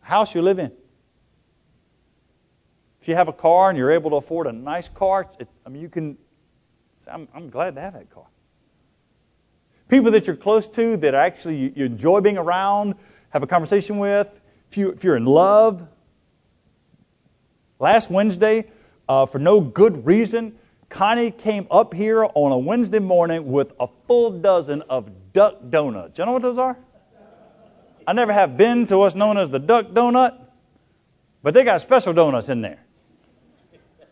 [0.01, 0.71] house you live in,
[3.01, 5.69] if you have a car and you're able to afford a nice car, it, I
[5.69, 6.17] mean, you can.
[7.11, 8.27] I'm, I'm glad to have that car.
[9.87, 12.93] People that you're close to that actually you, you enjoy being around,
[13.29, 14.39] have a conversation with.
[14.69, 15.87] If, you, if you're in love.
[17.81, 18.65] Last Wednesday,
[19.09, 20.55] uh, for no good reason,
[20.87, 26.19] Connie came up here on a Wednesday morning with a full dozen of duck donuts.
[26.19, 26.77] You know what those are?
[28.05, 30.37] I never have been to what's known as the duck donut,
[31.41, 32.85] but they got special donuts in there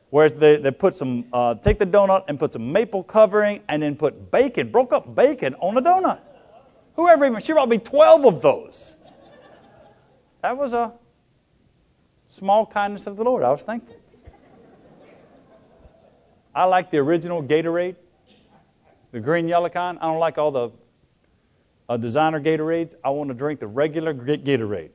[0.10, 3.84] where they, they put some, uh, take the donut and put some maple covering and
[3.84, 6.20] then put bacon, broke up bacon on the donut.
[6.96, 8.96] Whoever even, she brought me 12 of those.
[10.42, 10.92] That was a
[12.30, 13.44] small kindness of the Lord.
[13.44, 13.96] I was thankful.
[16.56, 17.96] I like the original Gatorade,
[19.12, 19.98] the green yellow kind.
[20.00, 20.70] I don't like all the
[21.88, 22.94] uh, designer Gatorades.
[23.04, 24.92] I want to drink the regular Gatorade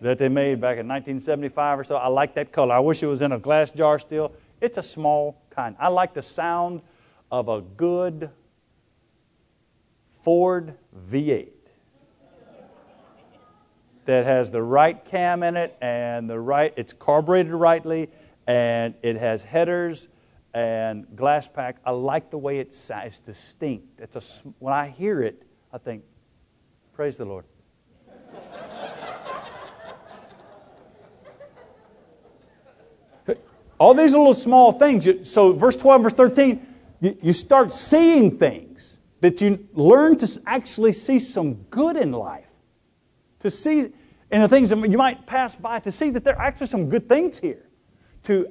[0.00, 1.96] that they made back in 1975 or so.
[1.96, 2.74] I like that color.
[2.74, 4.32] I wish it was in a glass jar still.
[4.60, 5.76] It's a small kind.
[5.78, 6.82] I like the sound
[7.30, 8.30] of a good
[10.08, 10.74] Ford
[11.08, 11.61] V8
[14.04, 18.10] that has the right cam in it and the right it's carbureted rightly
[18.46, 20.08] and it has headers
[20.54, 21.76] and glass pack.
[21.84, 23.06] I like the way it sounds.
[23.06, 24.00] It's distinct.
[24.00, 24.22] It's a
[24.58, 25.42] when I hear it,
[25.72, 26.02] I think,
[26.94, 27.44] praise the Lord.
[33.78, 35.08] All these little small things.
[35.30, 36.66] So, verse 12, verse 13,
[37.00, 42.51] you start seeing things that you learn to actually see some good in life.
[43.42, 43.92] To see,
[44.30, 46.88] and the things that you might pass by, to see that there are actually some
[46.88, 47.68] good things here.
[48.24, 48.48] To,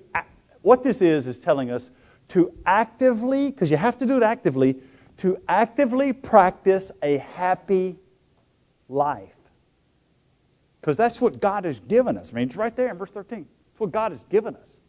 [0.61, 1.91] what this is, is telling us
[2.29, 4.77] to actively, because you have to do it actively,
[5.17, 7.97] to actively practice a happy
[8.87, 9.35] life.
[10.79, 12.31] Because that's what God has given us.
[12.31, 13.45] I mean, it's right there in verse 13.
[13.71, 14.81] It's what God has given us.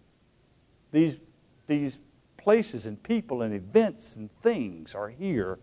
[0.90, 1.18] These,
[1.66, 1.98] these
[2.36, 5.58] places and people and events and things are here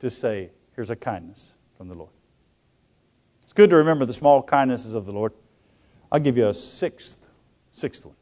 [0.00, 2.10] to say, here's a kindness from the Lord.
[3.50, 5.32] It's good to remember the small kindnesses of the Lord.
[6.12, 7.18] I'll give you a sixth,
[7.72, 8.14] sixth one.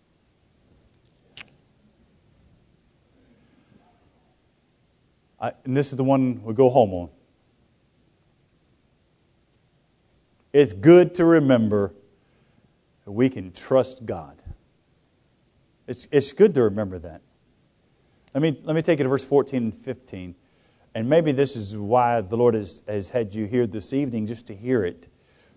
[5.38, 7.10] I, and this is the one we go home on.
[10.54, 11.92] It's good to remember
[13.04, 14.40] that we can trust God.
[15.86, 17.20] It's, it's good to remember that.
[18.32, 20.34] Let me, let me take you to verse 14 and 15.
[20.94, 24.46] And maybe this is why the Lord has, has had you here this evening, just
[24.46, 25.06] to hear it.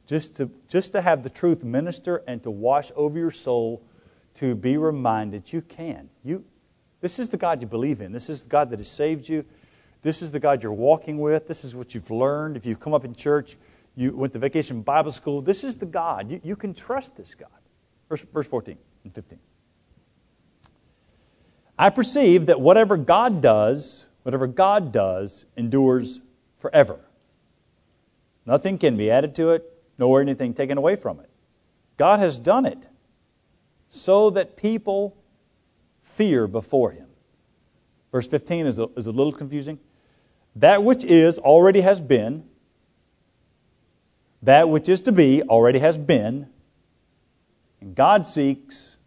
[0.08, 3.82] Just to, just to have the truth minister and to wash over your soul,
[4.36, 6.10] to be reminded you can.
[6.24, 6.44] You,
[7.02, 8.12] this is the God you believe in.
[8.12, 9.46] This is the God that has saved you.
[10.02, 11.48] This is the God you're walking with.
[11.48, 12.58] This is what you've learned.
[12.58, 13.58] If you've come up in church,
[13.96, 16.32] you went to vacation Bible school, this is the God.
[16.32, 17.50] You, you can trust this God.
[18.10, 19.40] Verse, verse 14 and 15.
[21.78, 26.22] I perceive that whatever God does, whatever God does, endures
[26.60, 27.00] forever.
[28.46, 29.71] Nothing can be added to it,
[30.02, 31.30] nor anything taken away from it.
[31.96, 32.88] God has done it
[33.88, 35.16] so that people
[36.02, 37.06] fear before Him.
[38.12, 39.78] Verse 15 is a, is a little confusing.
[40.56, 42.46] That which is already has been,
[44.42, 46.48] that which is to be already has been,
[47.80, 48.98] and God seeks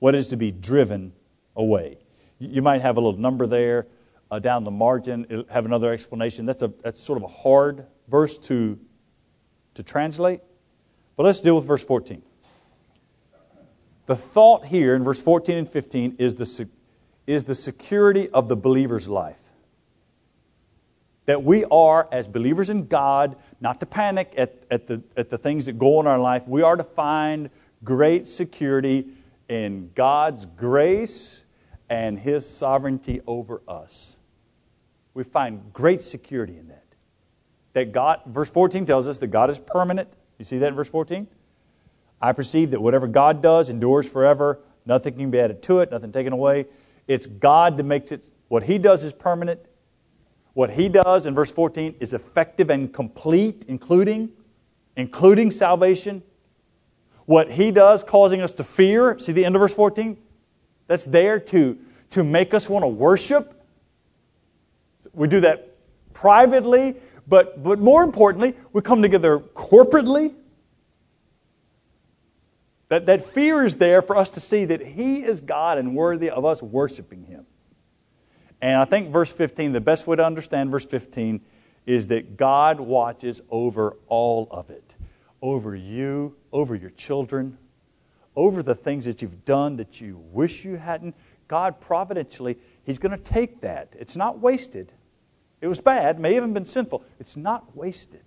[0.00, 1.14] what is to be driven
[1.56, 1.96] away.
[2.38, 3.86] You might have a little number there
[4.30, 6.44] uh, down the margin, It'll have another explanation.
[6.44, 8.78] That's, a, that's sort of a hard verse to,
[9.76, 10.40] to translate.
[11.16, 12.22] But let's deal with verse 14.
[14.06, 16.68] The thought here in verse 14 and 15 is the,
[17.26, 19.40] is the security of the believer's life.
[21.24, 25.38] That we are, as believers in God, not to panic at, at, the, at the
[25.38, 26.46] things that go on in our life.
[26.46, 27.50] We are to find
[27.82, 29.08] great security
[29.48, 31.44] in God's grace
[31.88, 34.18] and His sovereignty over us.
[35.14, 36.85] We find great security in that.
[37.76, 40.08] That God, verse 14 tells us that God is permanent.
[40.38, 41.26] You see that in verse 14?
[42.22, 44.60] I perceive that whatever God does endures forever.
[44.86, 46.64] Nothing can be added to it, nothing taken away.
[47.06, 49.60] It's God that makes it, what He does is permanent.
[50.54, 54.30] What He does in verse 14 is effective and complete, including,
[54.96, 56.22] including salvation.
[57.26, 60.16] What He does causing us to fear, see the end of verse 14?
[60.86, 61.76] That's there to,
[62.08, 63.62] to make us want to worship.
[65.12, 65.74] We do that
[66.14, 66.96] privately,
[67.26, 70.34] but, but more importantly, we come together corporately.
[72.88, 76.30] That, that fear is there for us to see that He is God and worthy
[76.30, 77.46] of us worshiping Him.
[78.60, 81.40] And I think verse 15, the best way to understand verse 15
[81.84, 84.96] is that God watches over all of it
[85.42, 87.58] over you, over your children,
[88.34, 91.14] over the things that you've done that you wish you hadn't.
[91.46, 93.94] God providentially, He's going to take that.
[93.98, 94.92] It's not wasted.
[95.60, 97.02] It was bad, may even been sinful.
[97.18, 98.24] It's not wasted.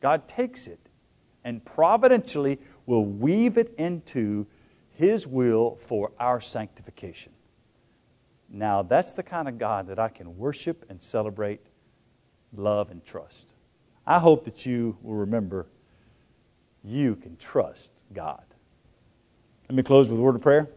[0.00, 0.80] God takes it
[1.44, 4.46] and providentially will weave it into
[4.94, 7.32] His will for our sanctification.
[8.48, 11.60] Now, that's the kind of God that I can worship and celebrate,
[12.54, 13.54] love, and trust.
[14.06, 15.66] I hope that you will remember
[16.82, 18.42] you can trust God.
[19.68, 20.68] Let me close with a word of prayer,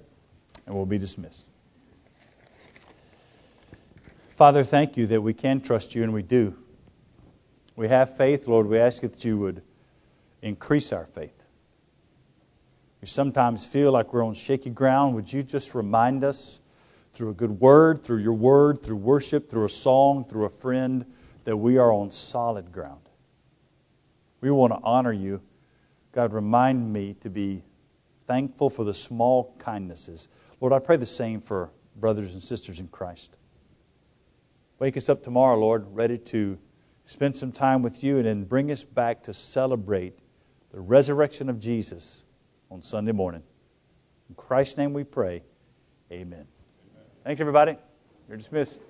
[0.66, 1.48] and we'll be dismissed.
[4.44, 6.54] Father, thank you that we can trust you, and we do.
[7.78, 8.68] We have faith, Lord.
[8.68, 9.64] We ask that you would
[10.42, 11.46] increase our faith.
[13.00, 15.16] We sometimes feel like we're on shaky ground.
[15.16, 16.60] Would you just remind us
[17.14, 21.06] through a good word, through your word, through worship, through a song, through a friend,
[21.46, 23.08] that we are on solid ground.
[24.42, 25.42] We want to honor you.
[26.12, 27.64] God, remind me to be
[28.28, 30.28] thankful for the small kindnesses.
[30.60, 33.38] Lord, I pray the same for brothers and sisters in Christ.
[34.84, 36.60] Wake us up tomorrow, Lord, ready to
[37.06, 40.20] spend some time with you and then bring us back to celebrate
[40.74, 42.26] the resurrection of Jesus
[42.70, 43.44] on Sunday morning.
[44.28, 45.42] In Christ's name we pray.
[46.12, 46.34] Amen.
[46.34, 46.48] Amen.
[47.24, 47.78] Thanks, everybody.
[48.28, 48.82] You're dismissed.